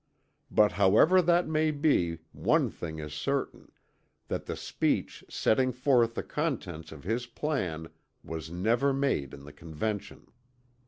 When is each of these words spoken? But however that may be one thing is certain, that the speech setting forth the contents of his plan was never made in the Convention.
But 0.49 0.71
however 0.71 1.21
that 1.21 1.47
may 1.47 1.69
be 1.69 2.17
one 2.31 2.71
thing 2.71 2.97
is 2.97 3.13
certain, 3.13 3.71
that 4.29 4.47
the 4.47 4.55
speech 4.55 5.23
setting 5.29 5.71
forth 5.71 6.15
the 6.15 6.23
contents 6.23 6.91
of 6.91 7.03
his 7.03 7.27
plan 7.27 7.87
was 8.23 8.49
never 8.49 8.93
made 8.93 9.31
in 9.31 9.43
the 9.43 9.53
Convention. 9.53 10.31